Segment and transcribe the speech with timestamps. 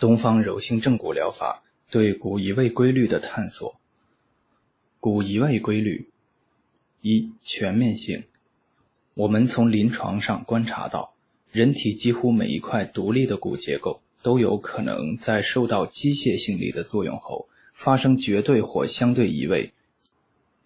[0.00, 3.80] 东方柔性正骨疗法对骨移位规律的探索。
[5.00, 6.08] 骨移位规律
[7.00, 8.22] 一全面性。
[9.14, 11.14] 我们从临床上观察到，
[11.50, 19.72] 人体几乎每一块独立的骨结构都有可能在受到机械性力的作用后，发生绝对或相对移位，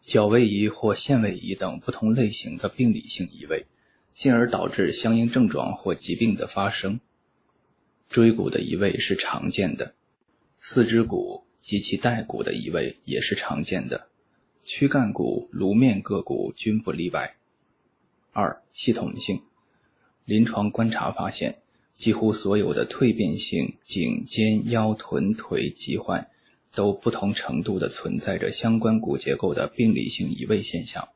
[0.03, 3.65] 角位移或线位移等不同类型的病理性移位，
[4.13, 7.01] 进而导致相应症状或疾病的发生。
[8.13, 9.95] 椎骨的移位是常见的，
[10.59, 14.09] 四肢骨及其带骨的移位也是常见的。
[14.63, 17.37] 躯干骨、颅面各骨均不例外。
[18.33, 19.41] 二、系统性。
[20.27, 21.63] 临床观察发现，
[21.97, 26.29] 几乎所有的蜕变性颈、肩、腰、臀、腿疾患，
[26.75, 31.09] 都不同程度的存在着相关骨结构的病理性移位现象。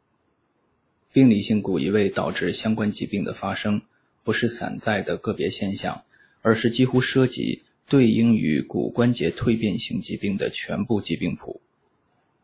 [1.12, 3.82] 病理性骨移位导致相关疾病的发生，
[4.24, 6.05] 不是散在的个别现象，
[6.46, 11.60] 而是几乎涉及对应于骨关节蜕变性疾病的全部疾病谱。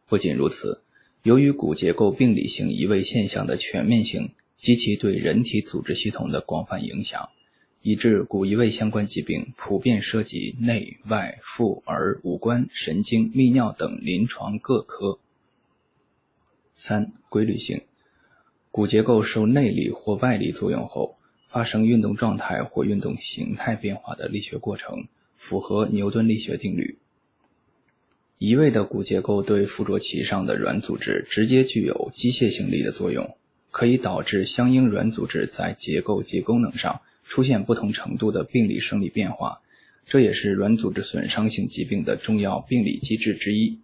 [0.09, 0.83] 不仅如此。
[1.23, 7.29] 由于骨结构病理性移位现象的全面性及其对人体组织系统的广泛影响，
[7.81, 15.21] 以致骨移位相关疾病普遍涉及内外妇儿五官神经泌尿等临床各科。
[16.75, 17.83] 三、规律性。
[18.73, 21.19] 骨结构受内力或外力作用后，
[21.53, 26.97] 发生运动状态或运动形态变化的力学过程，符合牛顿力学定律。
[28.39, 33.37] 移位的骨结构对附着其上的软组织直接具有机械性力的作用，
[33.71, 39.61] 可以导致相应软组织在结构及功能上出现不同程度的病理生理变化，
[40.07, 43.79] 这也是软组织损伤性疾病的重要病理机制之一。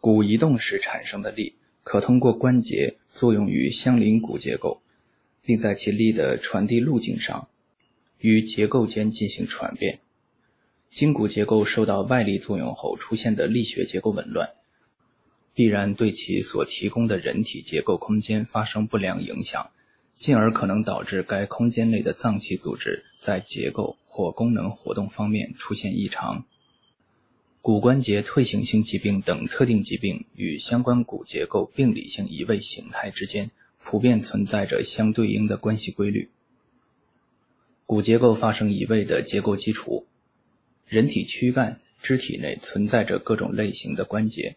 [0.00, 4.81] 骨移动时产生的力，可通过关节作用于相邻骨结构，
[5.42, 7.48] 并在其力的传递路径上
[8.18, 10.00] 与结构间进行传变。
[10.88, 14.50] 筋骨结构受到外力作用后出现的力学结构紊乱，
[15.54, 19.70] 必然对其所提供的人体结构空间发生不良影响，
[20.18, 26.44] 进而可能导致该空间内的脏器组织在结构或功能活动方面出现异常。
[27.62, 33.50] 骨关节退行性疾病等特定疾病与相关骨结构病理性移位形态之间
[33.82, 36.30] 普遍存在着相对应的关系规律。
[37.84, 40.06] 骨结构发生移位的结构基础。
[40.86, 44.56] 人体躯干肢体内存在着各种类型的关节，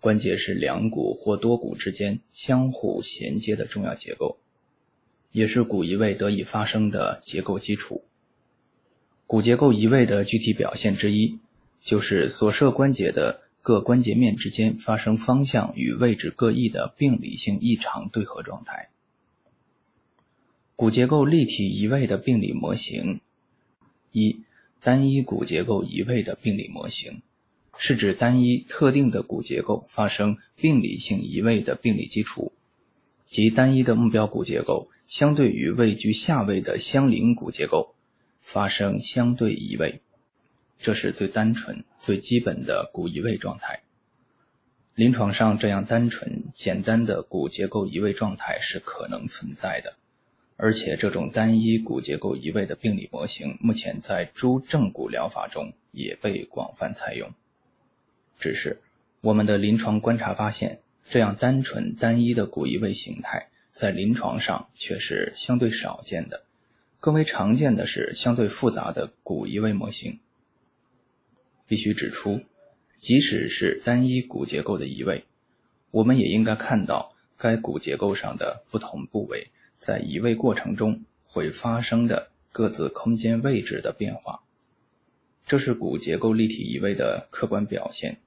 [0.00, 4.38] 关节是两骨或多骨之间相互衔接的重要结构，
[5.32, 8.04] 也是骨移位得以发生的结构基础。
[9.26, 11.40] 骨结构移位的具体表现之一，
[11.80, 18.90] 就是所涉关节的各关节面之间发生方向与位置各异的病理性异常对合状态。
[20.76, 23.18] 骨结构立体移位的病理模型
[24.12, 24.38] 一。
[24.78, 27.22] 单一骨结构移位的病理模型，
[27.76, 32.52] 是指单一特定的骨结构发生病理性移位的病理基础，
[33.26, 37.96] 即单一的目标骨结构相对于位居下位的相邻骨结构
[38.40, 40.00] 发生相对移位，
[40.78, 43.80] 这是最单纯、最基本的骨移位状态。
[44.94, 49.94] 临床上，这样单纯简单的骨结构移位状态是可能存在的。
[50.56, 57.30] 而且，这种单一骨结构移位的病理模型，目前在诸正骨疗法中也被广泛采用。
[58.38, 58.80] 只是，
[59.20, 66.44] 我们的临床观察发现，这样单纯单一的骨移位形态，在临床上却是相对少见的。
[67.00, 70.20] 更为常见的是相对复杂的骨移位模型。
[71.66, 72.40] 必须指出，
[72.98, 75.24] 即使是单一骨结构的移位，
[75.90, 79.48] 我们也应该看到该骨结构上的不同部位。
[79.78, 84.40] 在移位过程中会发生的各自空间位置的变化，
[85.44, 88.18] 这是骨结构立体移位的客观表现。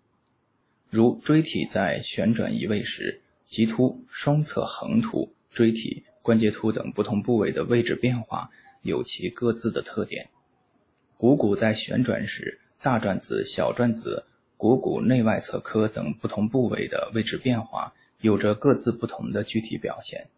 [0.92, 8.52] 如椎体在旋转移位时，棘突、双侧横突、椎体、关节突等不同部位的位置变化
[8.84, 10.30] 有其各自的特点。
[11.18, 20.30] 股骨在旋转时，大转子、小转子、股骨内外侧髁等不同部位的位置变化有着各自不同的具体表现。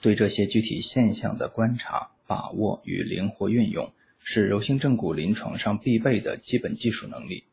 [0.00, 7.44] 对这些具体现象的观察、把握与灵活运用，是柔性正骨临床上必备的基本技术能力。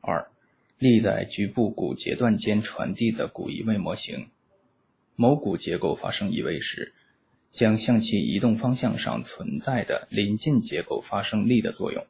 [0.00, 0.30] 二、
[0.78, 4.28] 力在局部骨节段间传递的骨移位模型。
[5.16, 6.94] 某骨结构发生移位时，
[7.50, 12.06] 将向其移动方向上存在的邻近结构发生力的作用，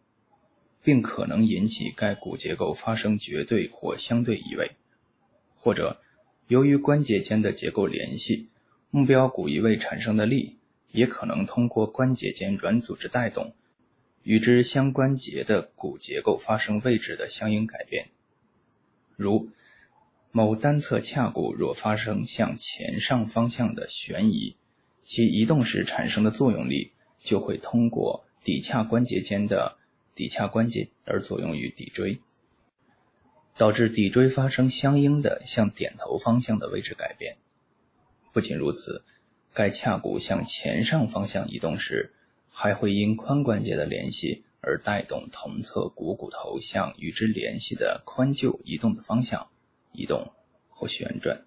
[0.86, 4.76] 并可能引起该骨结构发生绝对或相对移位，
[5.56, 6.00] 或者
[6.46, 8.46] 由于关节间的结构联系。
[8.90, 10.58] 目标骨移位产生的力，
[10.92, 13.52] 也可能通过关节间软组织带动，
[14.22, 18.10] 与之相关节的骨结构发生位置的相应改变。
[19.16, 19.50] 如
[20.30, 24.54] 某单侧髂骨若发生向前上方向的旋移，
[25.02, 29.76] 其移动时产生的作用力就会通过骶髂关节间的
[30.16, 32.20] 骶髂关节而作用于骶椎，
[33.54, 37.36] 导致骶椎发生相应的向点头方向的位置改变。
[38.32, 39.04] 不仅如此，
[39.52, 42.14] 该髂骨向前上方向移动时，
[42.48, 49.50] 还会因髋关节的联系而带动同侧股骨头向与之联系的髋臼移动的方向
[49.92, 50.32] 移动
[50.68, 51.44] 或旋转。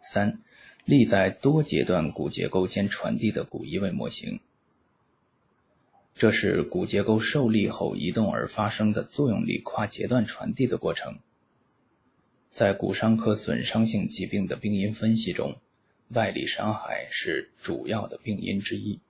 [0.00, 0.42] 三、
[0.84, 4.40] 力在多阶段骨结构间传递的骨移位模型，
[6.14, 11.18] 这是骨结构受力后移动而发生的作用力跨阶段传递的过程。
[12.50, 15.56] 在骨伤科损伤性疾病的病因分析中，
[16.10, 19.00] 外力伤害是主要的病因之一。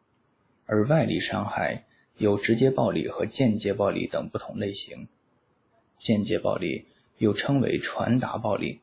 [0.64, 1.84] 而外力伤害
[2.16, 5.08] 有直接暴力和间接暴力等不同类型。
[5.98, 6.86] 间接暴力
[7.18, 8.80] 又称为传达暴力，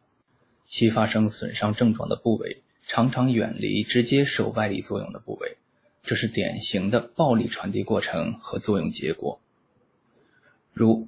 [0.66, 5.58] 其发生损伤症状的部位常常远离直接受外力作用的部位，
[6.02, 9.40] 这是典型的暴力传递过程和作用结果。
[10.74, 11.08] 如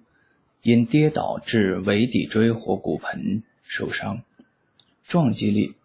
[0.62, 4.24] 因跌倒致尾骶椎或骨盆受伤，
[5.04, 5.76] 撞击力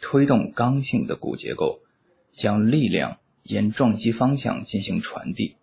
[0.00, 1.80] 推动刚性的骨结构，
[2.32, 5.56] 将力量沿撞击方向进行传递。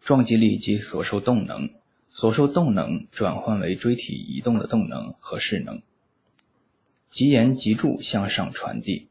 [0.00, 1.70] 撞击力及所受动能，
[2.08, 5.82] 所受动能转换为椎体移动的动能和势能，
[7.10, 9.08] 即沿脊柱向上传递。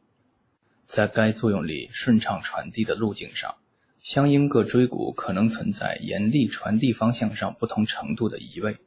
[0.93, 3.55] 在该作用力顺畅传递的路径上。
[3.99, 8.77] 相应各椎骨可能存在沿力传递方向上不同程度的移位，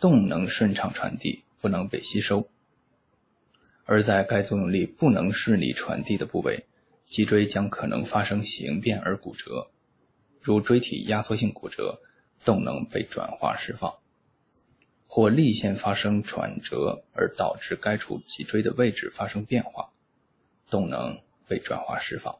[0.00, 2.48] 动能顺畅传递不能被吸收。
[3.84, 6.66] 而在该作用力不能顺利传递的部位，
[7.06, 9.70] 脊椎将可能发生形变而骨折，
[10.40, 12.00] 如椎体压缩性骨折，
[12.44, 13.92] 动能被转化释放；
[15.06, 19.91] 或力线发生转折而导致该处脊椎的位置发生变化，
[20.72, 22.36] 动能被转化释放。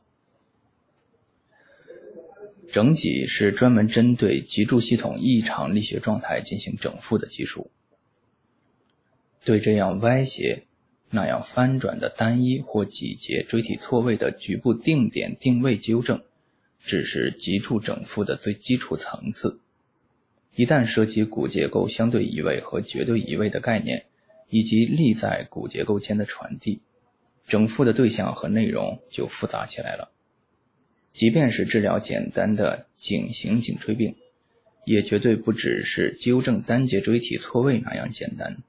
[2.69, 7.70] 整脊是专门针对脊柱系统异常力学状态进行整复的技术。
[9.44, 10.64] 对这样歪斜、
[11.11, 16.23] 那样翻转的单一或几节椎体错位的局部定点定位纠正，
[16.81, 19.61] 只是脊柱整复的最基础层次。
[20.55, 24.06] 一旦涉及骨结构相对移位和绝对移位的概念，
[24.49, 26.81] 以及力在骨结构间的传递，
[27.47, 30.11] 整复的对象和内容就复杂起来了。
[31.12, 34.17] 即便是治疗简单的颈型颈椎病，
[34.85, 38.62] 也绝对不只是纠正单节椎体错位那样简单。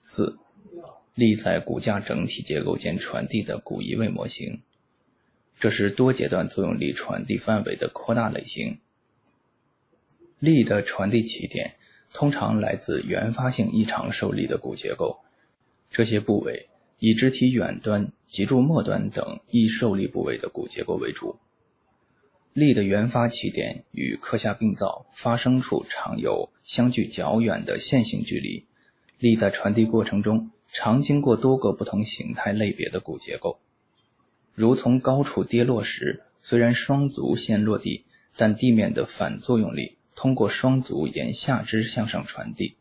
[0.00, 0.38] 四，
[1.14, 4.62] 力在骨架整体结构间传递的骨移位模型，
[5.58, 8.78] 这是多阶段作用力传递范围的扩大类型。
[10.38, 11.76] 力的传递起点
[12.12, 15.20] 通常来自原发性异常受力的骨结构，
[15.90, 16.68] 这些部位。
[16.98, 21.36] 以肢体远端、脊柱末端等易受力部位的骨结构为主。
[22.52, 28.64] 力的原发起点与髁下病灶发生处常有相距较远的线性距离。
[29.18, 33.58] 力在传递过程中常经过多个不同形态类别的骨结构，
[34.54, 38.04] 如从高处跌落时，虽然双足先落地，
[38.36, 42.76] 但地面的反作用力通过双足沿下肢向上传递，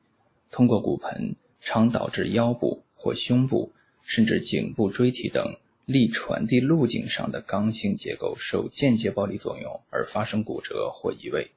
[0.51, 3.72] 通过骨盆常导致腰部或胸部。
[4.03, 5.55] 甚至颈部椎体等
[5.86, 11.51] 力传递路径上的刚性结构受间接暴力作用而发生骨折或移位。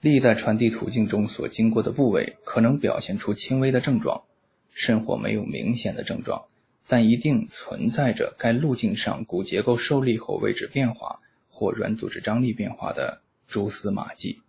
[0.00, 4.22] 力在传递途径中所经过的部位可能表现出轻微的症状，
[4.70, 6.46] 甚或没有明显的症状，
[6.86, 11.20] 但一定存在着该路径上骨结构受力后位置变化
[11.50, 14.40] 或软组织张力变化的蛛丝马迹。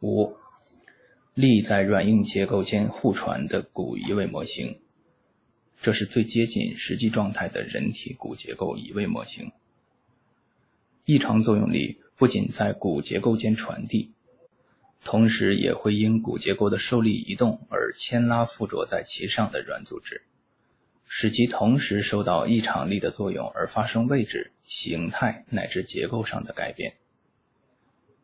[0.00, 0.36] 五。
[1.36, 4.80] 力在软硬结构间互传的骨移位模型，
[5.78, 9.52] 这是最接近实际状态的人体骨结构移位模型。
[11.04, 14.12] 异常作用力不仅在骨结构间传递，
[15.04, 20.22] 同时也会因骨结构的受力移动而牵拉附着在其上的软组织，
[21.04, 26.96] 使其同时受到异常力的作用而发生位置、形态乃至结构上的改变。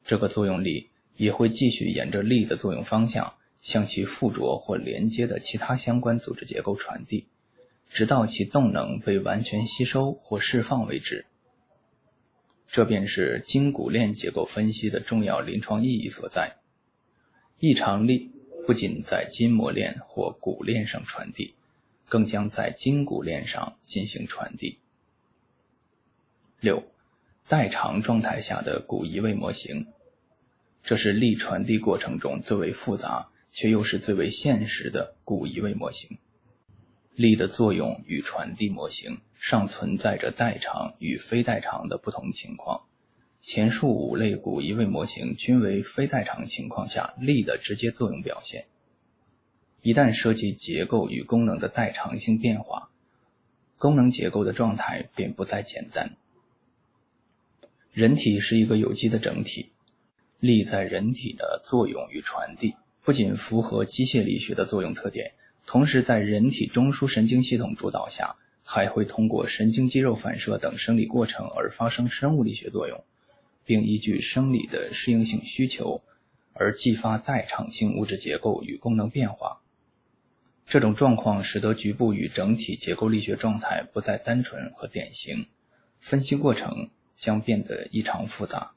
[0.02, 0.88] 这个作用力。
[1.16, 7.26] 也会继续沿着力的作用方向向其附着或连接的其他相关组织结构传递，
[7.88, 11.26] 直到其动能被完全吸收或释放为止。
[12.66, 16.56] 这便是筋骨链结构分析的重要临床意义所在。
[17.58, 18.32] 异常力
[18.66, 21.54] 不仅在筋膜链或骨链上传递，
[22.08, 24.78] 更将在筋骨链上进行传递。
[26.60, 26.82] 六，
[27.46, 29.86] 代偿状态下的骨移位模型，
[30.82, 36.18] 这是力传递过程中最为复杂却又是最为现实的骨移位模型。
[37.14, 42.86] 力的作用与传递模型尚存在着代偿与非代偿的不同情况。
[43.40, 48.66] 前述五类骨移位模型均为非代偿情况下力的直接作用表现。
[49.82, 52.90] 一旦涉及结构与功能的代偿性变化，
[53.78, 56.16] 功能结构的状态便不再简单。
[57.90, 59.72] 人体是一个有机的整体，
[60.42, 65.34] 力在人体的作用与传递不仅符合机械力学的作用特点。
[65.68, 68.34] 同时，在人体中枢神经系统主导下，
[68.64, 73.04] 还会通过神经肌肉反射等生理过程而发生生物力学作用，
[73.64, 76.02] 并依据生理的适应性需求
[76.54, 79.60] 而继发代偿性物质结构与功能变化。
[80.66, 85.46] 这种状况使得局部与整体结构力学状态不再单纯和典型，
[86.00, 88.72] 分析过程将变得异常复杂。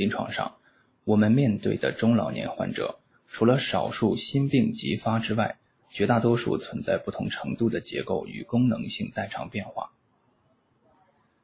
[0.00, 0.56] 临床上，
[1.04, 5.58] 我们面对的中老年患者，除了少数心病急发之外，
[5.90, 9.92] 绝大多数存在不同程度的结构与功能性代偿变化。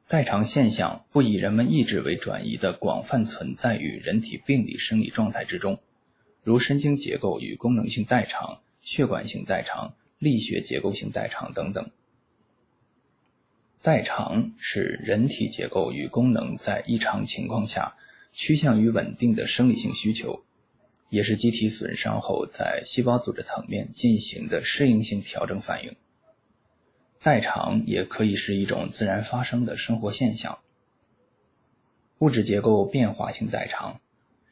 [0.07, 5.79] 代偿现象不以人们意志为转移的广泛存在于人体病理生理状态之中，
[6.43, 11.91] 如神经结构与功能性代偿、血管性代偿、力学结构性代偿等等。
[13.83, 17.95] 代偿是人体结构与功能在异常情况下
[18.31, 20.43] 趋向于稳定的生理性需求。
[21.09, 25.95] 也是机体损伤后在细胞组织层面进行的适应性调整反应。
[27.21, 30.59] 代偿也可以是一种自然发生的生活现象。
[32.19, 34.01] 物质结构变化性代偿，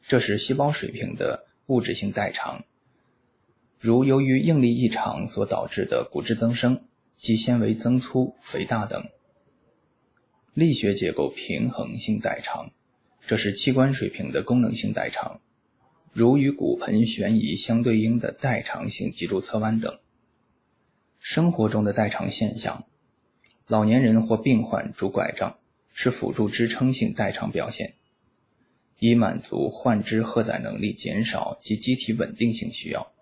[0.02, 2.64] 这是细胞水平的物质性代偿，
[3.78, 6.84] 如由于应力异常所导致的骨质增生、
[7.18, 9.10] 肌纤维增粗、肥大等。
[10.54, 12.70] 力学结构平衡性代偿，
[13.26, 15.40] 这是器官水平的功能性代偿。
[16.12, 19.98] 如与骨盆悬移相对应的代偿性脊柱侧弯等。
[21.18, 22.86] 生活中的代偿现象，
[23.66, 25.58] 老年人或病患拄拐杖
[25.92, 27.94] 是辅助支撑性代偿表现，
[29.00, 33.12] 以满足患肢荷载能力减少及机体稳定性需要。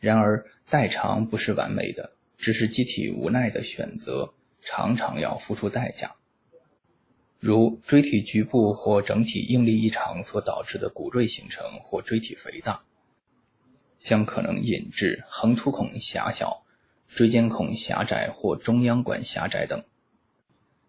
[0.00, 6.16] 然而，代偿不是完美的，只是机体无奈的选择，常常要付出代价。
[7.46, 12.82] 如椎体局部或整体应力异常所导致的骨赘形成或椎体肥大，
[13.98, 16.64] 将可能引致横突孔狭小、
[17.06, 19.84] 椎间孔狭窄或中央管狭窄等。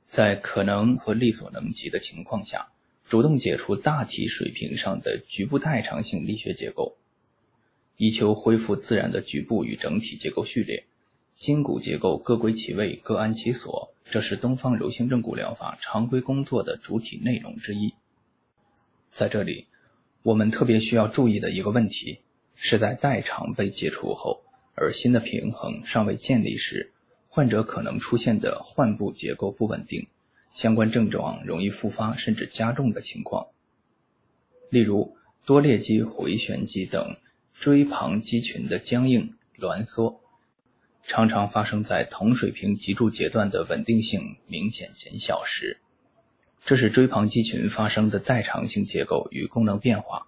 [0.07, 2.71] 在可能和力所能及的情况下，
[3.03, 6.95] 主动解除大体水平上的局部代偿性力学结构，
[7.97, 10.85] 以求恢复自然的局部与整体结构序列，
[11.35, 13.91] 筋骨结构各归其位，各安其所。
[14.09, 17.93] 这是东方柔性正骨疗法常规工作的主体内容之一。
[19.11, 19.65] 在这里，
[20.21, 22.19] 我们特别需要注意的一个问题，
[22.53, 24.43] 是在代偿被解除后，
[24.75, 26.93] 而新的平衡尚未建立时，
[27.27, 30.07] 患者可能出现的患部结构不稳定、
[30.53, 33.47] 相关症状容易复发甚至加重的情况。
[34.69, 37.17] 例如，多裂肌、回旋肌等
[37.53, 40.21] 椎旁肌群的僵硬、挛缩。
[41.07, 45.77] 常常发生在同水平脊柱节段的稳定性明显减小时，
[46.65, 50.27] 这是椎旁肌群发生的代偿性结构与功能变化。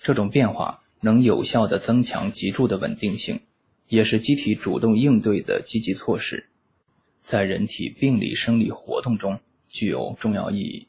[0.00, 3.42] 这种变化能有效地增强脊柱的稳定性，
[3.86, 6.48] 也是机体主动应对的积极措施，
[7.22, 10.88] 在人体病理生理活动中具有重要意义。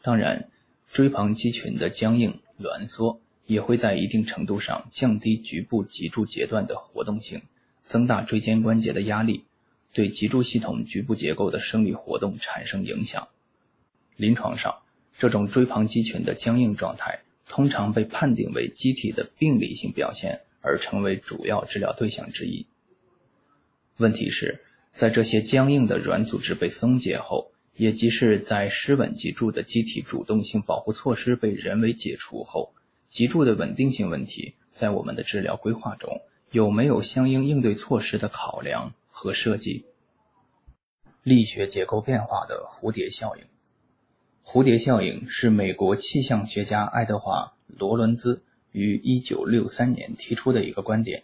[0.00, 0.48] 当然，
[0.90, 7.42] 椎旁肌群的僵硬挛缩也会在一定程度上降低局部脊柱节段的活动性。
[7.90, 9.46] 增大椎间关节的压力，
[9.92, 13.26] 对脊柱系统局部结构的生理活动产生影响。
[14.14, 14.82] 临床上，
[15.18, 22.64] 这种椎旁肌群的僵硬状态通常被判定为机体的病理性表现，而成为主要治疗对象之一。
[23.96, 24.60] 问题是，
[24.92, 32.72] 在这些僵硬的软组织被松解后，也即是在失稳脊柱的机体主动性保护措施被人为解除后，
[33.08, 36.20] 脊柱的稳定性问题在我们的治疗规划中。
[36.50, 39.84] 有没有相应应对措施的考量和设计？
[41.22, 43.44] 力学结构变化的蝴蝶效应。
[44.44, 48.42] 蝴蝶效应是美国气象学家爱德华·罗伦兹
[48.72, 51.22] 于1963年提出的一个观点，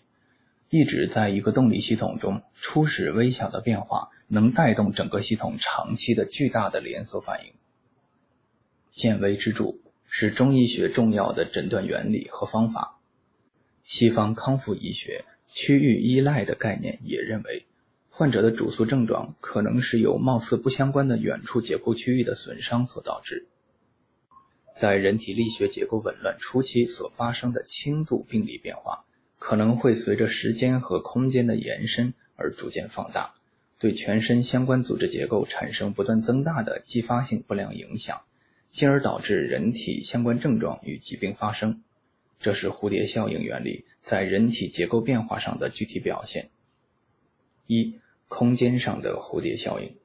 [0.70, 7.52] 一直在一个动力系统中初始微小的变化，能带动整个系统长期的巨大的连锁反应。
[8.92, 9.74] 见微知著
[10.06, 12.95] 是中医学重要的诊断原理和方法。
[13.88, 17.66] 西方康复医学区域依赖的概念也认为，
[18.10, 23.46] 患者的主诉症状可能是由貌似不相关的远处解剖区域的损伤所导致。
[24.76, 29.04] 在人体力学结构紊乱初期所发生的轻度病理变化，
[29.38, 33.34] 可能会随着时间和空间的延伸而逐渐放大，
[33.78, 38.20] 对全身相关组织结构产生不断增大的继发性不良影响，
[38.68, 41.84] 进而导致人体相关症状与疾病发生。
[42.38, 46.50] 这是蝴蝶效应原理在人体结构变化上的具体表现。
[47.66, 49.96] 一空间上的蝴蝶效应，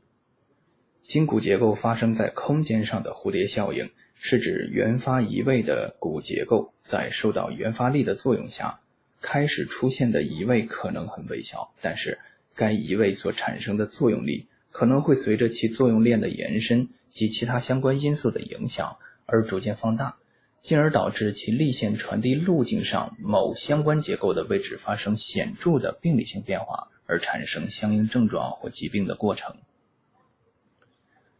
[1.03, 8.81] 筋骨结构发生在空间上的蝴蝶效应，是指原发移位的骨结构在受到原发力的作用下，
[9.19, 12.19] 开始出现的移位可能很微小，但是
[12.55, 20.17] 该移位所产生的作用力可能会随着其作用链的延伸及其他相关因素的影响而逐渐放大，
[20.61, 26.87] 进而导致其力线传递路径上某相关结构的位置发生显著的病理性变化。
[27.07, 29.57] 而产生相应症状或疾病的过程。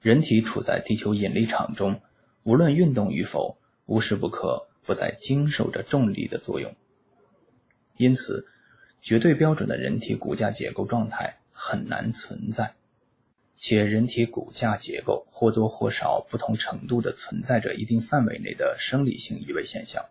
[0.01, 2.01] 人体处在地球引力场中，
[2.43, 6.75] 无论运动与否，无时不刻不在经受着重力的作用。
[7.95, 8.45] 因此，
[8.99, 12.75] 绝对标准的人体骨架结构状态很难存在，
[13.55, 20.03] 且人体骨架结构或多或少不同程度的存在着一定范围内的生理性移位现象。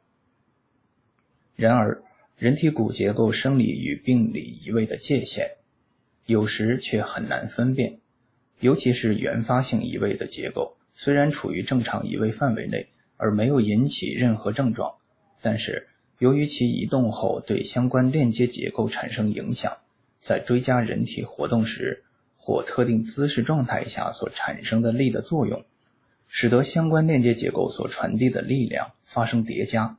[1.57, 2.03] 然而，
[2.37, 5.51] 人体骨结构生理与病理移位的界限，
[6.27, 8.01] 有时却很难分辨，
[8.61, 14.95] 尤其是原发性移位的结构，虽然处于正常移位范围内，而没有引起任何症状，
[15.43, 19.77] 但是由于其移动后对相关链接结构产生影响，
[20.19, 22.05] 在追加人体活动时
[22.41, 25.63] 或特定姿势状态下所产生的力的作用，
[26.27, 29.99] 使得相关链接结构所传递的力量发生叠加。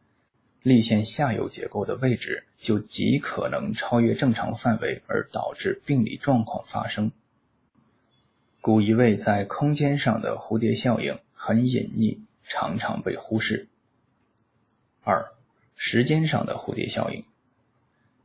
[0.64, 7.12] 力线下游结构的位置就极可能超越正常范围，而导致病理状况发生。
[8.60, 13.68] 骨移位在空间上的蝴蝶效应很隐匿，常常被忽视。
[15.04, 15.32] 二、
[15.76, 17.26] 时间上的蝴蝶效应，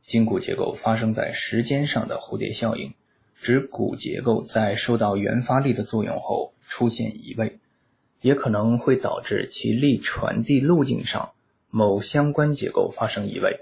[0.03, 2.93] 筋骨结构发生在时间上的蝴蝶效应，
[3.39, 7.59] 指骨结构在受到原发力的作用后出现移位，
[8.21, 11.31] 也可能会导致其力传递路径上。
[11.69, 13.59] 某相关结构发生移位，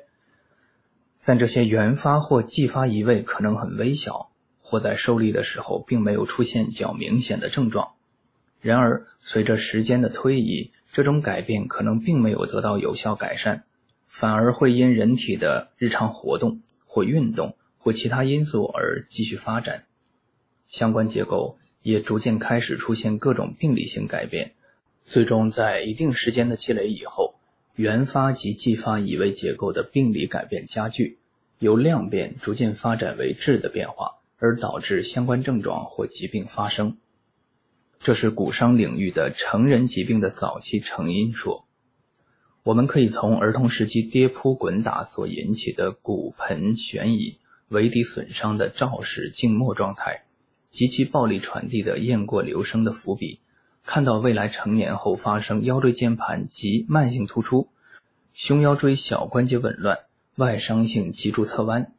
[1.25, 4.29] 但这些原发或继发移位可能很微小，
[4.61, 7.93] 或在受力的时候并没有出现较明显的症状。
[8.61, 13.63] 然而，随着时间的推移，这种改变可能并没有得到有效改善，
[14.07, 19.85] 反而会因人体的日常活动或运动或其他因素而继续发展。
[20.65, 24.55] 相关结构也逐渐开始出现各种病理性改变，
[25.03, 27.35] 最终在一定时间的积累以后。
[27.75, 31.19] 原发及继发移位结构的病理改变加剧，
[31.59, 36.97] 由量变逐渐发展为质的变化，而导致相关症状或疾病发生。
[37.99, 41.67] 这是骨伤领域的成人疾病的早期成因说。
[42.63, 47.37] 我们可以从儿童时期跌扑滚打所引起的骨盆悬移、
[47.69, 50.23] 尾底损伤的肇事静默状态，
[50.71, 53.39] 及其暴力传递的雁过留声的伏笔。
[53.83, 57.67] 看到未来成年后发生腰椎间盘及慢性突出、
[58.33, 59.99] 胸腰椎小关节紊乱、
[60.37, 61.93] 外伤性脊柱侧弯、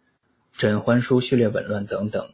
[0.52, 2.31] 枕环枢序列紊乱等等，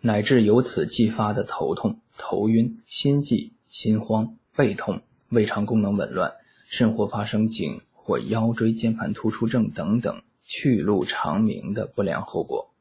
[0.00, 6.32] 乃至由此继发的头痛、头晕、心悸、心慌、背痛、胃肠功能紊乱，
[6.66, 12.74] 甚或发生颈或腰椎间盘突出症等等去路长明的不良后果。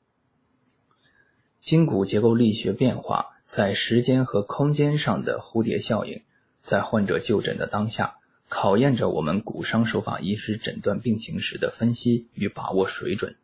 [1.62, 3.27] 筋骨结构力学变化。
[3.49, 6.21] 在时间和空间上的蝴蝶效应，
[6.62, 13.38] 在患者就诊的当下，考验着我们骨伤手法医师诊断病情时的分析与把握水准。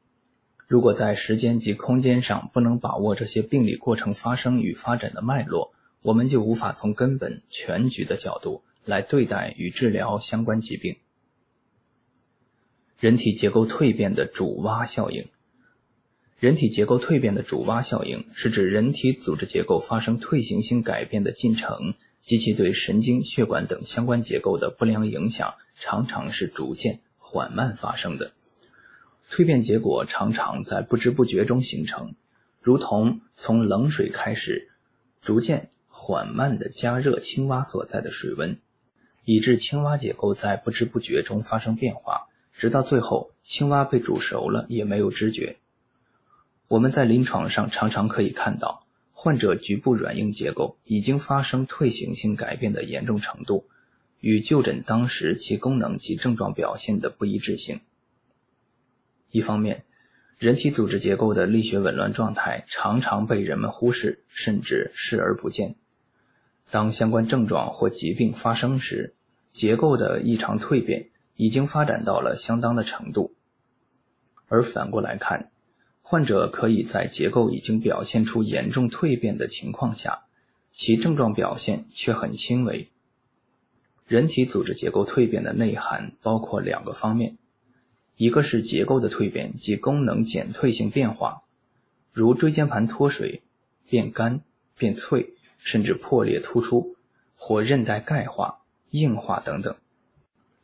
[0.67, 10.97] 如果在时间及空间上不能把握这些病理过程发生与发展的脉络，我们就无法从根本全局的角度来对待与治疗相关疾病。
[12.99, 15.25] 人体结构蜕变的主蛙效应。
[16.39, 28.33] 人体结构蜕变的主蛙效应，是指人体组织结构发生退行性改变的进程及其对神经、血管等相关结构的不良影响，常常是逐渐缓慢发生的。
[29.31, 32.15] 蜕变结果常常在不知不觉中形成，
[32.61, 34.69] 如同从冷水开始，
[35.21, 38.59] 逐渐缓慢地加热青蛙所在的水温，
[39.23, 45.57] 以致青蛙结构在不知不觉中发生变化，直到最后青蛙被煮熟了也没有知觉。
[46.69, 53.65] 我们在临床上常常可以看到，患者局部软硬结构已经发生退行性改变的严重程度，
[54.19, 57.81] 与就诊当时其功能及症状表现的不一致性。
[59.31, 59.83] 一方面，
[60.37, 65.75] 人体组织结构的力学紊乱状态常常被人们忽视，甚至视而不见。
[66.71, 69.13] 当相关症状或疾病发生时，
[69.53, 73.33] 结构的异常蜕变已经发展到了相当的程度。
[74.47, 75.51] 而反过来看，
[76.01, 80.25] 患者可以在结构已经表现出严重蜕变的情况下，
[80.71, 82.89] 其症状表现却很轻微。
[84.05, 87.37] 人体组织结构蜕变的内涵包括两个方面。
[88.17, 91.41] 一个是结构的蜕变及功能减退性变化，
[92.13, 93.41] 如椎间盘脱水、
[93.89, 94.39] 变干、
[94.77, 96.95] 变脆，甚至破裂突出，
[97.35, 99.73] 或韧带钙化、硬化等等；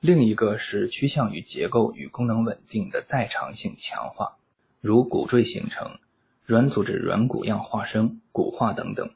[0.01, 4.35] 另一个是趋向于结构与功能稳定的代偿性强化，
[4.79, 5.99] 如骨赘形成、
[6.43, 9.11] 软组织软骨样化生、骨化等等。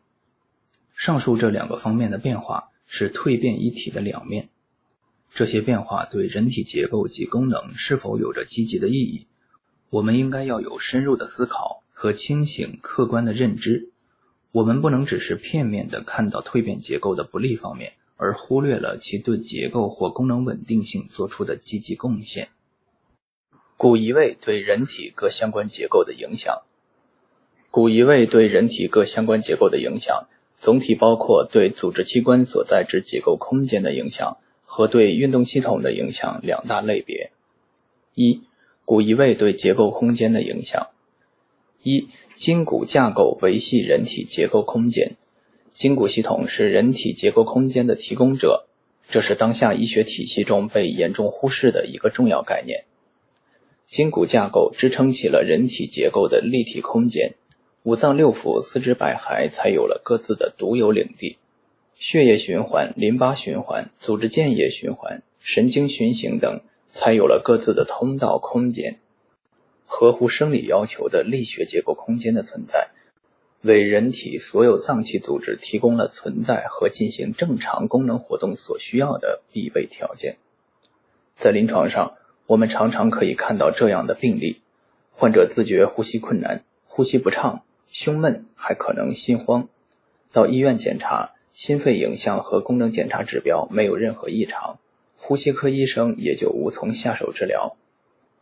[0.94, 4.50] 上述这两个方面的变化是蜕变一体的两面。
[5.32, 9.26] 这些变化对人体结构及功能是否有着积极的意义？
[9.90, 13.90] 我们应该要有深入的思考和清醒客观的认知。
[14.52, 22.50] 我们不能只是片面的看到蜕变结构的不利方面，而忽略了其对结构或功能稳定性做出的积极贡献。
[23.78, 26.64] 骨移位对人体各相关结构的影响。
[27.70, 30.28] 骨移位对人体各相关结构的影响，
[30.60, 34.38] 总体包括对组织器官所在之结构空间的影响。
[34.68, 37.32] 和对运动系统的影响两大类别。
[38.16, 38.42] 一、
[38.84, 40.88] 骨移位对结构空间的影响。
[41.84, 45.18] 一、筋骨架构维系人体结构空间，
[45.76, 48.66] 筋骨系统是人体结构空间的提供者，
[49.10, 52.86] 这是当下医学体系中被严重忽视的一个重要概念。
[53.86, 57.34] 筋骨架构支撑起了人体结构的立体空间，
[57.84, 61.38] 五脏六腑、四肢百骸才有了各自的独有领地。
[61.94, 69.00] 血液循环、淋巴循环、组织间液循环、神经循行等，才有了各自的通道空间。
[69.86, 72.92] 合乎生理要求的力学结构空间的存在，
[73.66, 80.38] 为人体所有脏器组织提供了存在和进行正常功能活动所需要的必备条件。
[81.36, 82.14] 在临床上，
[82.46, 84.62] 我们常常可以看到这样的病例：
[85.12, 89.68] 患者自觉呼吸困难、呼吸不畅、胸闷，还可能心慌。
[90.32, 91.32] 到医院检查。
[91.56, 94.78] 心肺影像和功能检查指标没有任何异常，
[95.16, 97.78] 呼吸科医生也就无从下手治疗。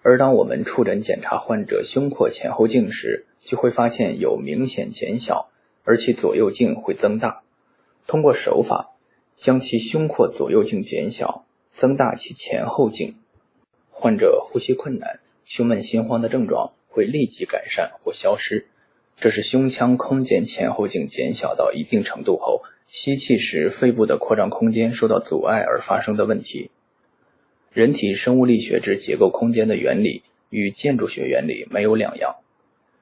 [0.05, 5.49] 而当我们触诊检查患者胸廓前后径时，就会发现有明显减小，
[5.85, 7.41] 而其左右径会增大。
[8.05, 8.91] 通过手法
[9.37, 13.15] 将其胸廓左右径减小，增大其前后径，
[13.91, 18.67] 患者呼吸困难、胸闷、心慌的症状会立即改善或消失。
[19.15, 22.61] 这是胸腔空间前后径减小到一定程度后。
[22.85, 26.69] 吸气时，肺部的扩张空间受到阻碍而发生的问题。
[27.73, 32.36] 人体生物力学之结构空间的原理与建筑学原理没有两样。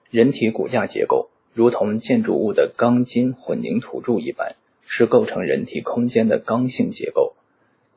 [0.09, 4.55] 人体骨架结构如同建筑物的钢筋混凝土柱一般，
[4.85, 7.33] 是构成人体空间的刚性结构。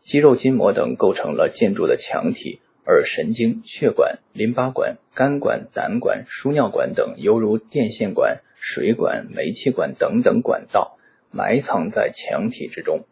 [0.01, 10.99] 肌肉筋膜等构成了建筑的墙体，而神经、血管、淋巴管、肝管、胆管、输尿管等犹如电线管、水管、煤气管等等管道。
[11.31, 13.05] 埋藏在墙体之中。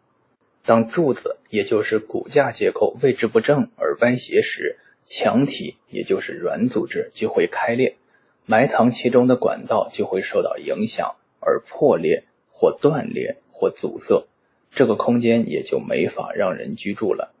[0.65, 7.97] 当柱子，也就是骨架结构位置不正而歪斜时，墙体，也就是软组织就会开裂，
[8.45, 12.23] 埋藏其中的管道就会受到影响而破裂
[12.53, 14.25] 或断裂或阻塞，
[14.71, 17.33] 这个空间也就没法让人居住了，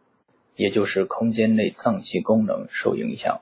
[0.57, 3.39] 也就是空间内脏器功能受影响。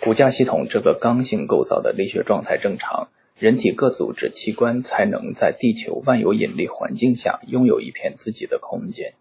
[0.00, 3.08] 骨架系统这个刚性构造的力学状态正常。
[3.38, 9.12] 人体各组织器官才能在地球万有引力环境下拥有一片自己的空间。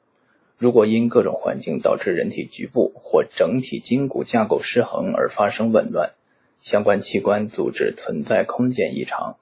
[0.57, 6.13] 如果因各种环境导致人体局部或整体筋骨架构失衡而发生紊乱，
[6.61, 9.35] 相关器官组织存在空间异常，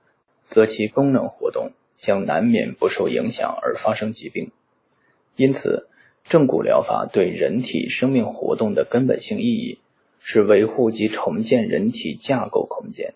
[0.49, 4.49] 则其功能活动将难免不受影响而发生疾病。
[5.35, 5.87] 因此，
[6.23, 9.77] 正骨疗法对人体生命活动的根本性意义
[10.19, 13.13] 是维护及重建人体架构空间。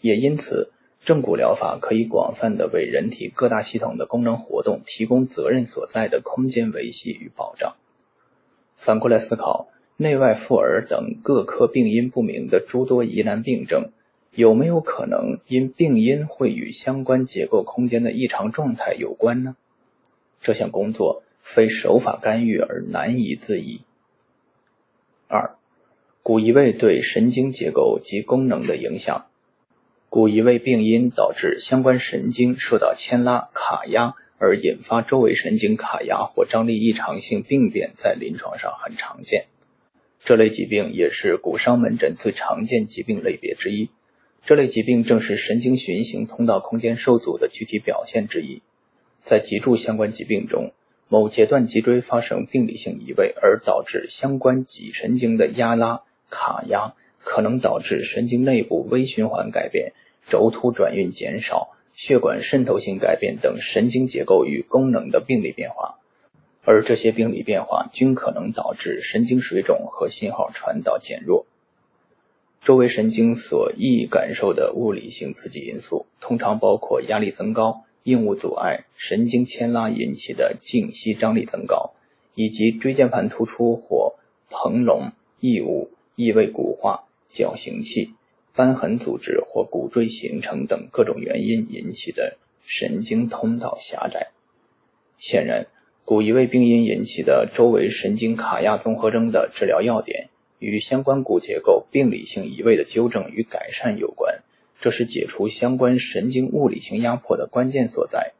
[0.00, 7.76] 也因此，正骨疗法可以广泛的为人体各大系统的功能活动提供责任所在的空间维系与保障。
[8.76, 13.90] 反过来思考，内外妇儿等各科病因不明的诸多疑难病症，
[14.32, 19.56] 有没有可能因病因会与相关结构空间的异常状态有关呢？
[20.40, 23.82] 这项工作非手法干预而难以自已。
[25.28, 25.56] 二，
[26.22, 29.26] 骨移位对神经结构及功能的影响。
[30.10, 39.46] 骨移位病因导致相关神经受到牵拉、卡压，而引发周围神经卡压或张力异常性病变，在临床上很常见。
[40.18, 43.88] 这类疾病也是骨伤门诊最常见疾病类别之一。
[44.44, 48.62] 这类疾病正是神经循行通道空间受阻的具体表现之一。
[49.20, 50.72] 在脊柱相关疾病中，
[51.06, 59.92] 某节段脊椎发生病理性移位，而导致相关脊神经的压拉、卡压，可能导致神经内部微循环改变、
[60.26, 65.98] 轴突转运减少、血管渗透性改变等神经结构与功能的病理变化。
[66.62, 71.46] 而这些病理变化均可能导致神经水肿和信号传导减弱。
[72.60, 81.94] 周围神经所易感受的物理性刺激因素，通常包括压力增高、硬物阻碍、神经牵拉引起的静息张力增高，
[82.34, 84.14] 以及椎间盘突出或
[84.50, 88.14] 膨隆、异物、异位骨化、矫形器、
[88.54, 94.32] 瘢痕组织或骨赘形成等各种原因引起的神经通道狭窄。
[95.16, 95.66] 显然，
[96.04, 100.28] 骨移位病因引起的周围神经卡压综合征的治疗要点。
[100.58, 104.42] 与相关骨结构病理性移位的纠正与改善有关，
[104.78, 108.34] 这是解除相关神经物理性压迫的关键所在。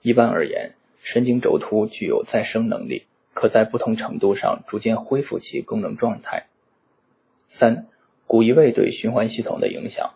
[0.00, 6.46] 一般而言，神经轴突具有再生能力，可在不同程度上逐渐恢复其功能状态。
[7.48, 7.86] 三、
[8.28, 10.12] 骨移位对循环系统的影响，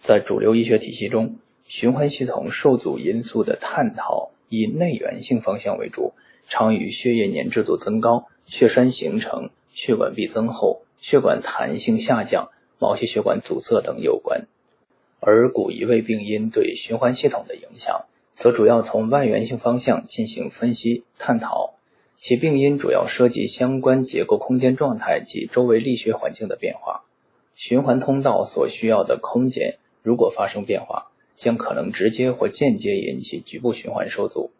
[0.00, 6.14] 在主流医学体系中，循环系统受阻因素的探讨以内源性方向为主，
[6.46, 9.50] 常与血液粘滞度增高、血栓形成。
[9.74, 14.46] 血管壁增厚、血管弹性下降、毛细血管阻塞等有关，
[15.18, 21.72] 而骨移位病因对循环系统的影响，则主要从外源性方向进行分析探讨。
[22.16, 27.02] 其病因主要涉及相关结构空间状态及周围力学环境的变化。
[27.54, 34.50] 循环通道所需要的空间如果发生变化，将可能直接或间接引起局部循环受阻。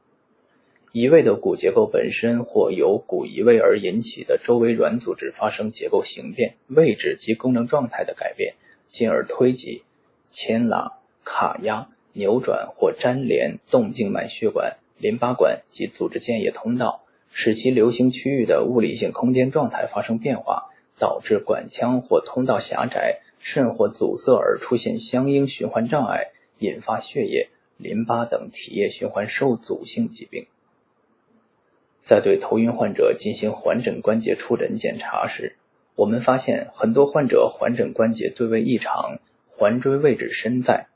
[0.93, 8.57] 移位的骨结构本身或由骨移位而引起的周围软组织发生结构形变、位置及功能状态的改变，
[8.89, 9.85] 进而推挤、
[10.31, 30.47] 牵拉、卡压、扭转或粘连动静脉血管、淋巴管及组织间液通道，使其流行区域的物理性空间状态发生变化，导致管腔或通道狭窄、肾或阻塞而出现相应循环障碍，引发血液、淋巴等体液循环受阻性疾病。
[32.01, 35.57] 在对头晕患者进行环枕关节触诊检查时，
[35.95, 40.89] 我们发现很多患者环枕关节对位异常，环椎位置深在。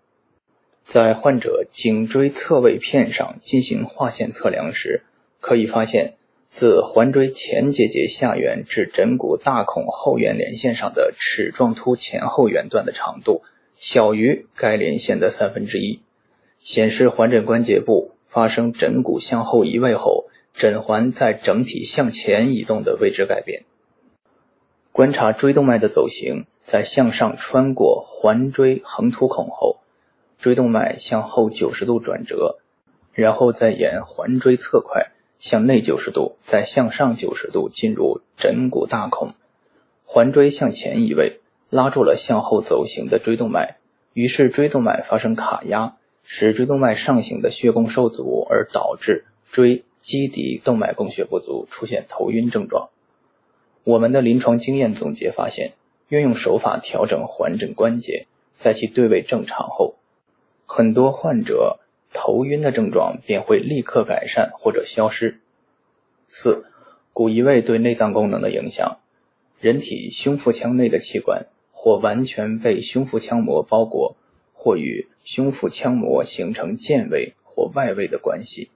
[0.84, 5.02] 在患者颈椎侧位片上进行划线测量时，
[5.40, 6.14] 可以发现，
[6.48, 13.42] 自环椎前结节下缘至枕骨大孔后缘连线上的齿状突前后缘段的长度
[13.74, 16.00] 小于该连线的三分之一，
[16.58, 20.26] 显示环枕关节部发生枕骨向后移位后。
[20.58, 23.64] 枕环在整体向前移动的位置改变。
[24.90, 29.80] 观察椎动脉的走形，在向上穿过环椎横突孔后，
[30.38, 32.56] 椎动脉向后九十度转折，
[33.12, 39.34] 然后再沿环椎侧块向内九十度，再向上九十度进入枕骨大孔。
[40.04, 43.76] 环椎向前移位，拉住了向后走行的椎动脉，
[44.12, 49.84] 于是椎动脉发生卡压，使椎动脉上行的血供受阻，而导致椎。
[50.02, 52.90] 基底动脉供血不足，出现头晕症状。
[53.82, 55.72] 我们的临床经验总结发现，
[56.06, 59.96] 运用手法调整环枕关节，在其对位正常后，
[60.64, 61.80] 很多患者
[62.12, 65.40] 头晕的症状便会立刻改善或者消失。
[66.28, 66.64] 四、
[67.12, 68.98] 骨移位对内脏功能的影响。
[69.58, 74.16] 人体胸腹腔内的器官或完全被胸腹腔膜包裹，
[74.52, 78.70] 或与胸腹腔膜形成间位或外位的关系。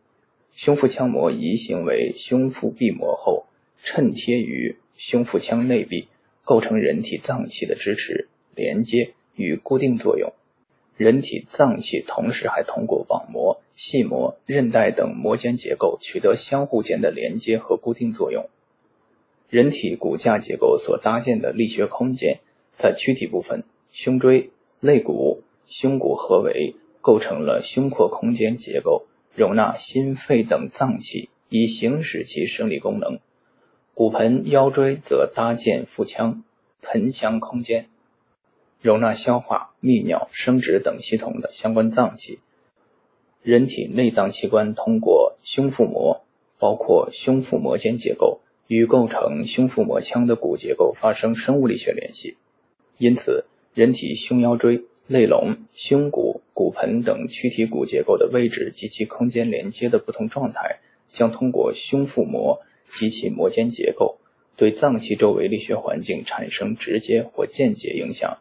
[0.53, 3.47] 胸腹腔膜移行为胸腹壁膜后，
[3.83, 6.09] 衬贴于胸腹腔内壁，
[6.45, 10.33] 构成人体脏器的支持、连接与固定作用。
[11.01, 18.51] 人体脏器同时还通过网膜、细膜、韧带等膜间结构取得相互间的连接和固定作用。
[19.49, 22.41] 人体骨架结构所搭建的力学空间，
[22.77, 29.07] 在躯体部分，胸椎、肋骨、胸骨合围，构成了胸廓空间结构。
[29.35, 33.21] 容纳心肺等脏器，以行使其生理功能。
[33.95, 36.45] 骨盆、腰椎则搭建腹腔、
[36.83, 37.89] 盆腔空间，
[38.81, 42.39] 容纳消化、泌尿、生殖等系统的相关脏器。
[43.43, 46.25] 人体内脏器官通过胸腹膜，
[46.59, 52.37] 包括胸腹膜间结构，与构成胸腹膜腔的骨结构发生生物力学联系。
[52.99, 54.85] 因此，人体胸腰椎。
[55.07, 64.19] 肋龙、胸骨、骨盆等躯体骨结构的位置及其空间连接的不同状态，将通过胸腹膜及其膜间结构
[64.55, 68.39] 对脏器周围力学环境产生直接或间接影响。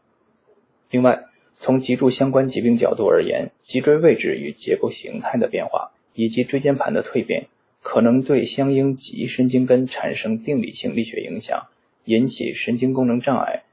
[0.91, 1.25] 另外，
[1.55, 7.47] 从脊柱相关疾病角度而言，脊椎位置与结构形态的变化，以及椎间盘的蜕变，
[7.81, 11.67] 可能对相应脊神经根产生病理性力学影响，
[12.05, 13.63] 引起神经功能障碍，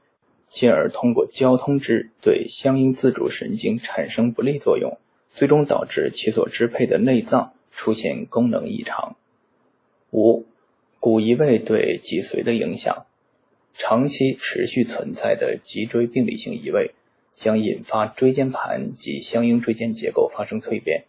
[0.47, 4.99] 进而通过交通支对相应自主神经产生不利作用，
[5.33, 9.15] 最终导致其所支配的内脏出现功能异常。
[10.11, 10.45] 五、
[10.99, 13.05] 骨移位对脊髓的影响，
[13.73, 16.91] 长期持续存在的脊椎病理性移位。
[17.37, 21.05] 将引发椎间盘及相应椎间结构发生蜕变，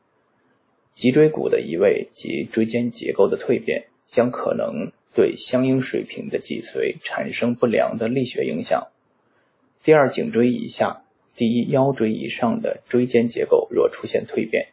[0.94, 8.88] 脊椎骨的移位及椎间结构的蜕变将可能对相应水平的脊髓产生不良的力学影响。
[9.82, 11.02] 第二颈椎以下、
[11.34, 14.68] 第一腰椎以上的椎间结构若出现蜕变，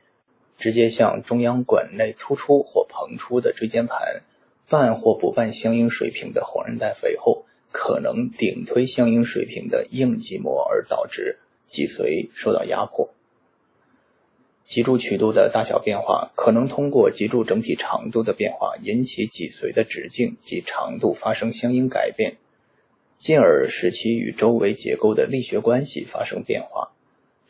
[0.58, 4.24] 直接向中央管内突出或膨出的椎间盘
[4.68, 11.38] 半或不半相应水平的黄韧带肥厚，可能顶推相应水平的硬脊膜而导致。
[11.68, 13.14] 脊髓受到压迫，
[14.64, 22.38] 脊柱曲度的大小变化可能通过脊柱整体长度的变化引起脊髓的直径及长度发生相应改变，
[23.18, 26.92] 进而使其与周围结构的力学关系发生变化。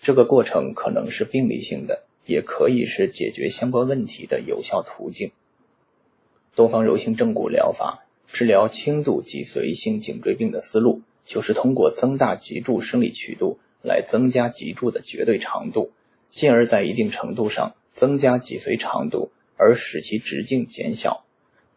[0.01, 5.31] 这个过程可能是病理性的，也可以是解决相关问题的有效途径。
[6.55, 13.57] 东方柔性正骨疗法治疗轻度脊髓性颈椎病的思路，就是通过增大脊柱生理曲度。
[13.85, 15.91] 来增加脊柱的绝对长度，
[16.29, 21.23] 进而，在一定程度上增加脊髓长度，而使其直径减小。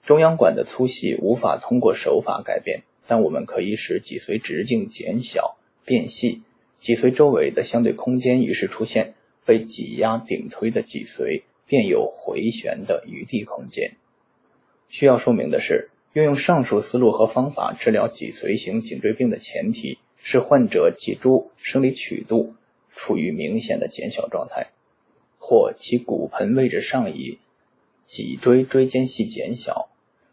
[0.03, 6.43] 中央管的粗细无法通过手法改变，但我们可以使脊髓直径减小变细，
[6.79, 13.97] 脊髓周围的相对空间于是出现被挤压顶推的脊髓便有回旋的余地空间。
[14.89, 19.99] 需要说明的是，运用上述思路和方法治疗脊髓型颈椎病的前提。
[20.31, 22.53] 使患者脊柱生理曲度
[22.91, 24.73] 处于明显的减小状态，
[25.39, 27.39] 或其骨盆位置上移，
[28.05, 29.89] 脊椎椎间隙减小。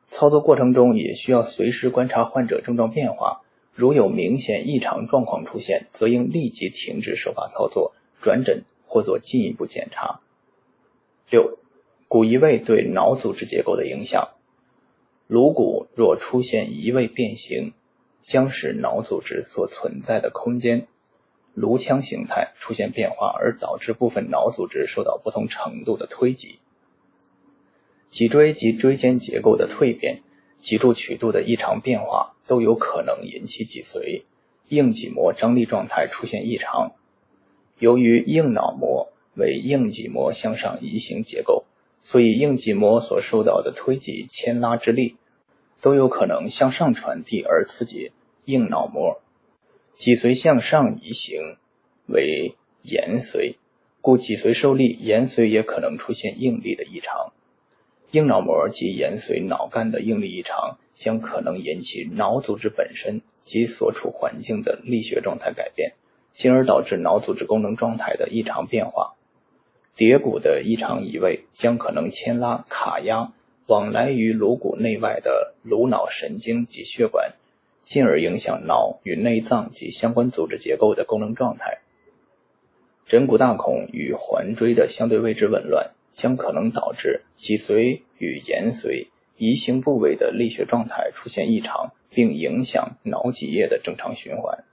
[0.10, 10.20] 操作过程中也需要随时观察患者症状变化，如有明显异常状况出现，则应立即停止手法操作，转诊或做进一步检查。
[11.30, 11.58] 六、
[12.10, 14.32] 骨移位对脑组织结构的影响，
[15.28, 17.72] 颅骨若出现移位变形。
[18.26, 20.88] 将使脑组织所存在的空间
[21.54, 26.58] 颅腔形态出现变化，而导致部分脑组织受到不同程度的推挤。
[28.10, 30.24] 脊椎及椎间结构的蜕变、
[30.60, 34.24] 脊柱曲度的异常变化都有可能引起脊髓
[34.70, 36.94] 硬脊膜张力状态出现异常。
[37.78, 41.66] 由于硬脑膜为硬脊膜向上移行结构，
[42.04, 45.18] 所以硬脊膜所受到的推挤牵拉之力。
[45.86, 48.12] 都有可能向上传递而刺激
[48.46, 49.22] 硬脑膜，
[49.94, 51.58] 脊髓向上移行
[52.08, 53.58] 为延髓，
[54.02, 57.34] 故脊髓受力，延髓也可能出现应力的异常。
[58.10, 65.94] 硬脑膜及延髓脑干的应力异常，将可能引起脑组织本身及所处环境的力学状态改变，
[66.34, 69.14] 进而导致脑组织功能状态的异常变化。
[69.94, 73.34] 蝶骨的异常移位，将可能牵拉卡压。
[73.68, 77.34] 往来于颅骨内外的颅脑神经及血管，
[77.84, 81.80] 进而影响脑与内脏及相关组织结构的功能状态。
[83.06, 94.64] 枕骨大孔与环椎的相对位置紊乱，将可能导致脊髓与延髓移行部位的力学状态出现异常，并影响脑脊液的正常循环。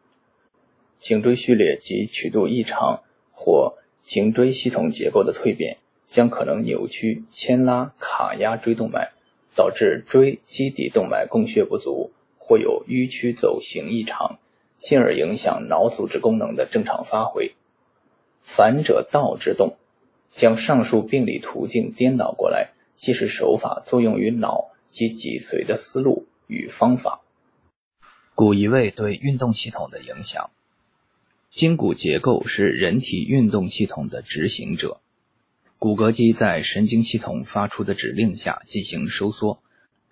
[0.98, 3.02] 颈椎序列及曲度异常
[3.32, 5.78] 或颈椎系统结构的蜕变。
[6.12, 9.12] 将可能扭曲、牵拉、卡压椎动脉，
[9.54, 14.38] 导致椎基底动脉供血不足，或有迂曲走形异常，
[14.78, 17.54] 进而影响脑组织功能的正常发挥。
[18.42, 19.78] 反者道之动，
[20.28, 27.22] 将上述病理途径颠倒过来，即是手法作用于脑及脊髓的思路与方法。
[28.34, 30.50] 骨移位对运动系统的影响，
[31.48, 35.00] 筋骨结构是人体运动系统的执行者。
[35.82, 39.64] 骨骼肌在神经系统发出的指令下进行收缩，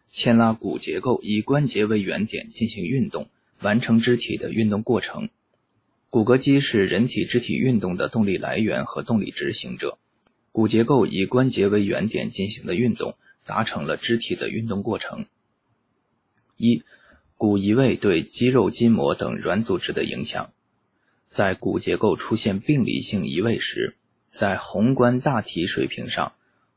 [0.08, 5.28] 牵拉骨结构，以关节为原点进行运动，完成肢体的运动过程。
[6.08, 9.96] 骨骼肌是人体肢体运动的动力来源和动力执行者。
[10.50, 13.16] 骨结构以关节为原点进行的运动，
[13.46, 15.26] 达成了肢体的运动过程。
[16.56, 16.82] 一、
[17.36, 20.52] 骨移位对肌肉筋膜等软组织的影响，
[21.28, 23.94] 在骨结构出现病理性移位时。
[24.30, 26.32] 在宏观大体水平上，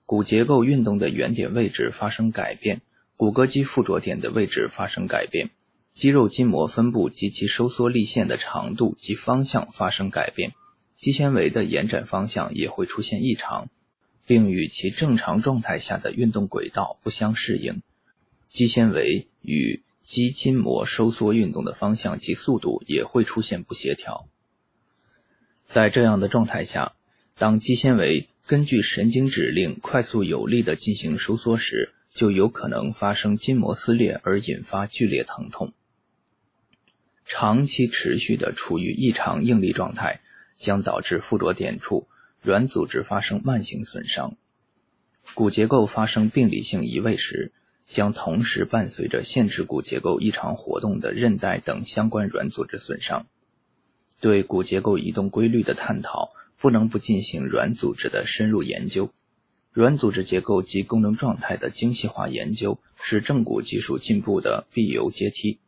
[0.05, 2.81] 骨结构运动的原点位置发生改变，
[3.15, 5.51] 骨骼肌附着点的位置发生改变，
[5.93, 10.53] 肌肉筋膜分布及其收缩力线的长度及方向发生改变，
[10.95, 13.69] 肌纤维的延展方向也会出现异常，
[14.25, 17.81] 并与其正常状态下的运动轨道不相适应。
[18.49, 24.27] 肌纤维与肌筋膜收缩运动的方向及速度也会出现不协调。
[25.63, 26.93] 在这样的状态下，
[27.35, 35.73] 当肌纤维根据神经指令快速有力地进行收缩时，就有可能发生筋膜撕裂而引发剧烈疼痛。
[37.25, 40.21] 长期持续的处于异常应力状态，
[40.55, 42.07] 将导致附着点处
[42.41, 44.35] 软组织发生慢性损伤。
[45.33, 47.53] 骨结构发生病理性移位时，
[47.87, 53.25] 将同时伴随着限制骨结构异常活动的韧带等相关软组织损伤。
[54.19, 56.33] 对骨结构移动规律的探讨，
[56.63, 59.11] 不能不进行软组织的深入研究。
[59.73, 65.59] 软组织结构及功能状态的精细化研究是正骨技术进步的必由阶梯。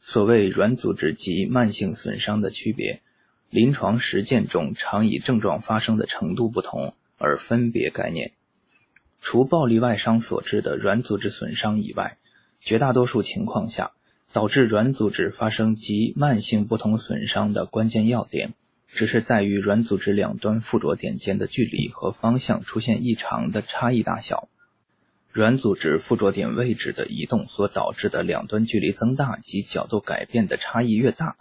[0.00, 3.02] 所谓软组织及慢性损伤的区别，
[3.50, 8.30] 临床实践中常以症状发生的程度不同而分别概念。
[9.20, 12.18] 除暴力外伤所致的软组织损伤以外，
[12.60, 13.90] 绝大多数情况下，
[14.32, 18.54] 导致软组织发生及慢性不同损伤的关键要点。
[18.88, 24.48] 只是在于软组织两端附着点间的距离和方向出现异常的差异大小。
[25.32, 31.36] 软组织附着点位置的移动所导致的两端距离增大及角度改变的差异越大，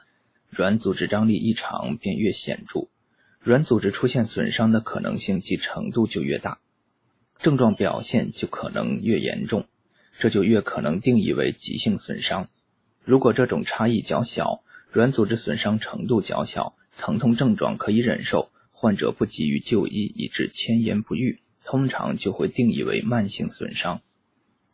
[0.50, 2.88] 软组织张力异常便越显著，
[3.40, 6.58] 软组织出现损伤的可能性及程度就越大，
[7.38, 9.68] 症状表现就可能越严重，
[10.18, 12.50] 这就越可能定义为急性损伤。
[13.04, 14.63] 如果这种差异较小，
[14.94, 16.76] 软组织损伤程度较小。
[16.96, 24.02] 疼痛症状可以忍受，患者不急于就医，以致迁延不愈，通常就会定义为慢性损伤。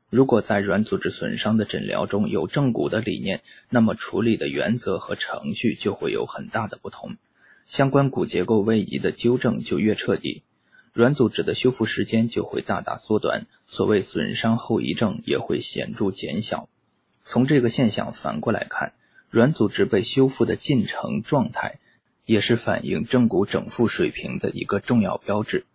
[0.10, 7.16] 如果在软组织损伤的诊疗中有正骨的理念，那么处理的原则和程序就会有很大的不同，
[7.66, 10.44] 相关骨结构位移的纠正就越彻底，
[10.92, 16.68] 软组织的修复时间就会大大缩短，所谓损伤后遗症也会显著减小。
[17.24, 18.92] 从这个现象反过来看，
[19.30, 21.80] 软组织被修复的进程状态。
[22.26, 25.66] 也是反映正骨整复水平的一个重要标志。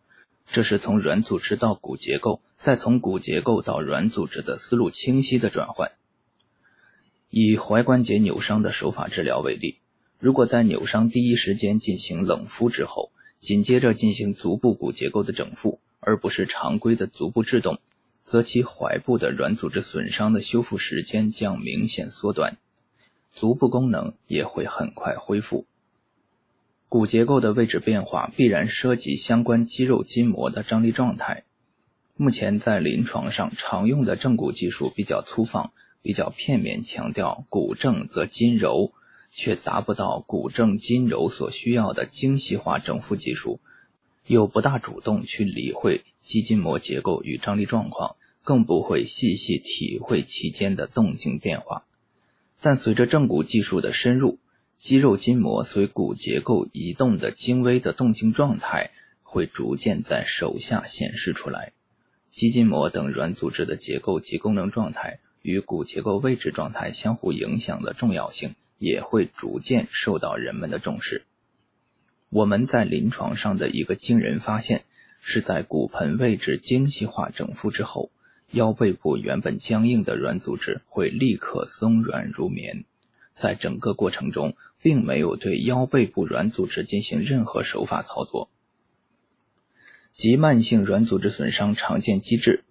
[0.47, 5.91] 这是从软组织到骨结构，再从骨结构到软组织的思路清晰的转换。
[7.29, 9.79] 以踝关节扭伤的手法治疗为例，
[10.21, 17.81] 如果在扭伤第一时间进行冷敷之后，紧接着进行足部骨结构的整复，而不是常规的足部制动，
[18.23, 22.59] 则其踝部的软组织损伤的修复时间将明显缩短，
[23.35, 25.67] 足部功能也会很快恢复。
[26.89, 31.45] 骨结构的位置变化必然涉及相关肌肉筋膜的张力状态。
[32.17, 38.93] 目前在临床上常用的正骨技术比较粗放，比较片面强调骨正则筋柔，
[39.33, 43.59] 却达不到骨正筋柔所需要的精细化整复技术，
[44.29, 48.15] 又不大主动去理会肌筋膜结构与张力状况，
[48.45, 51.85] 更不会细细体会其间的动静变化。
[52.65, 54.39] 但随着正骨技术的深入，
[54.79, 58.91] 肌肉筋膜随骨结构移动的精微的动静状态，
[59.23, 61.75] 会逐渐在手下显示出来。
[62.31, 71.27] 肌筋膜等软组织的结构及功能状态与骨结构位置状态相互影响的重要性，也会逐渐受到人们的重视。
[72.31, 74.85] 我们在临床上的一个惊人发现，
[75.21, 78.11] 是在骨盆位置精细化整复之后，
[78.55, 82.85] 腰背部原本僵硬的软组织会立刻松软如棉。
[83.35, 88.49] 在整个过程中，并没有对腰背部软组织进行任何手法操作。
[90.13, 92.63] 急慢性软组织损伤常见机制：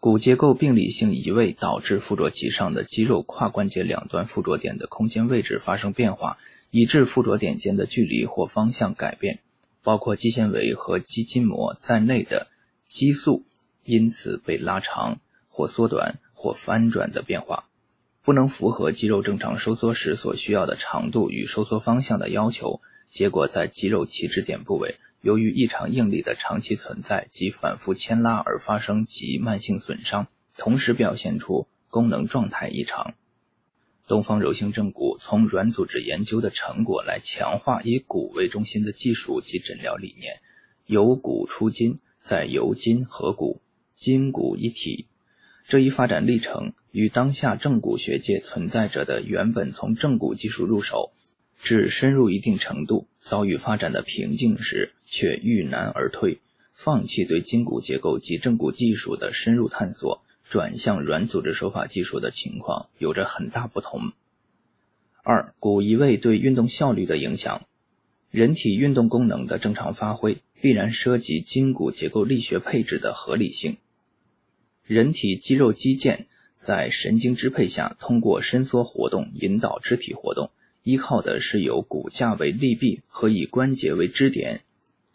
[0.00, 6.38] 骨结构病理性移位导致附着其上的肌肉跨关节两端附着点的空间位置发生变化，
[6.70, 9.40] 以致附着点间的距离或方向改变，
[9.82, 12.48] 包括肌纤维和肌筋膜在内的
[12.88, 13.44] 激素
[13.84, 15.18] 因此被拉长
[15.48, 17.64] 或缩短或翻转的变化。
[18.24, 22.80] 不能符合肌肉正常收缩时所需要的长度与收缩方向的要求，
[23.10, 33.14] 结果在肌肉起止点部位，由于异常应力的长期存在及反复牵拉而发生及慢性损伤，同时表现出功能状态异常。
[34.06, 40.40] 东方柔性正骨从软组织研究的成果来强化以骨为中心的技术及诊疗理念，
[40.86, 43.60] 由骨出筋，再由筋合骨，
[44.02, 45.06] 筋骨一体。
[45.64, 51.12] 这一发展历程与当下正骨学界存在着的原本从正骨技术入手，
[51.56, 56.40] 至深入一定程度遭遇发展的瓶颈时，却遇难而退，
[56.72, 64.10] 放弃对筋骨结构及正骨技术的深入探索，转向软组织手法技术的情况有着很大不同。
[65.22, 67.64] 二、骨移位对运动效率的影响。
[68.32, 73.76] 人体运动功能的正常发挥，必然涉及筋骨结构力学配置的合理性。
[74.92, 76.26] 人体肌肉肌腱
[76.58, 80.50] 在神经支配下，通过伸缩活动引导肢体活动，
[80.82, 84.60] 依靠的是由骨架为力臂和以关节为支点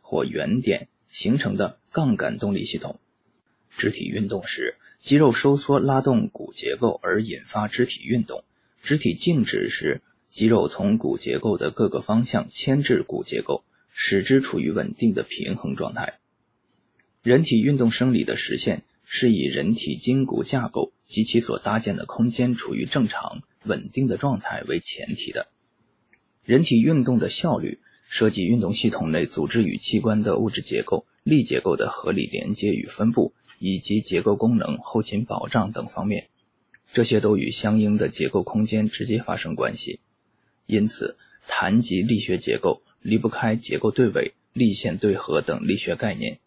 [0.02, 3.00] 或原点形成的杠杆动力系统。
[3.70, 8.40] 肢体运动时，肌肉收缩拉动骨结构而引发肢体运动；
[8.82, 10.02] 肢体静止时，
[10.32, 16.18] 肌肉从骨结构的各个方向牵制骨结构，使之处于稳定的平衡状态。
[17.22, 25.48] 人体运动生理的实现是以人体筋骨架构及其所搭建的空间处于正常稳定的状态为前提的。
[26.44, 27.80] 人体运动的效率
[28.10, 36.28] 涉及运动系统内组织与器官的物质结构、力结构的合理连接与分布，以及结构功能、后勤保障等方面，
[36.92, 40.02] 这些都与相应的结构空间直接发生关系。
[40.66, 46.40] 因此，谈及力学结构，离不开结构对位、力线对合等力学概念。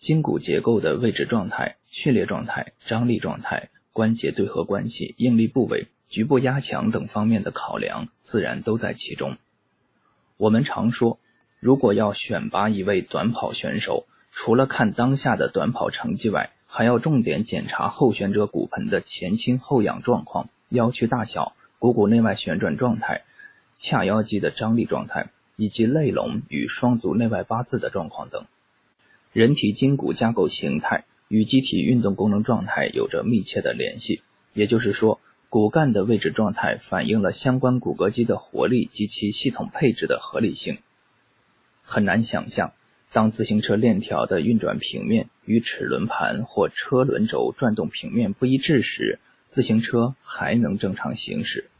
[0.00, 9.36] 筋骨结构的位置状态、序列状态、张力状态、关节对合关系、应力部位、局部压强等方面的考量，自然都在其中。
[10.36, 11.18] 我们常说，
[11.58, 23.24] 如果要选拔一位短跑选手，除了看当下的短跑成绩外，还要重点检查候选者骨盆的前倾后仰状况、腰曲大小、股骨内外旋转状态。
[23.80, 28.44] 髂腰肌的张力状态，以及肋龙与双足内外八字的状况等，
[29.32, 34.22] 人体筋骨架构形态与机体运动功能状态有着密切的联系。
[34.54, 40.78] 也就是说，骨干的位置状态反映了相关骨骼肌的活力及其系统配置的合理性。
[41.82, 42.72] 很难想象，
[43.12, 51.70] 当自行车链条的运转平面与齿轮盘或车轮轴转动平面不一致时，自行车还能正常行驶。